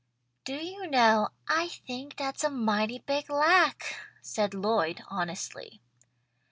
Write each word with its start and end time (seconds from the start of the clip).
"Do 0.45 0.55
you 0.55 0.87
know, 0.87 1.29
I 1.47 1.67
think 1.67 2.15
that's 2.17 2.43
a 2.43 2.49
mighty 2.49 2.97
big 2.97 3.29
lack," 3.29 3.83
said 4.23 4.55
Lloyd, 4.55 5.03
honestly. 5.09 5.79